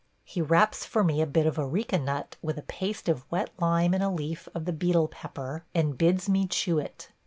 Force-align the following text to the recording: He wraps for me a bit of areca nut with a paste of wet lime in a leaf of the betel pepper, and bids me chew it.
He 0.23 0.41
wraps 0.41 0.83
for 0.83 1.03
me 1.03 1.21
a 1.21 1.27
bit 1.27 1.45
of 1.45 1.59
areca 1.59 1.99
nut 1.99 2.35
with 2.41 2.57
a 2.57 2.63
paste 2.63 3.07
of 3.07 3.29
wet 3.31 3.51
lime 3.59 3.93
in 3.93 4.01
a 4.01 4.11
leaf 4.11 4.49
of 4.55 4.65
the 4.65 4.73
betel 4.73 5.07
pepper, 5.07 5.63
and 5.75 5.95
bids 5.95 6.27
me 6.27 6.47
chew 6.47 6.79
it. 6.79 7.11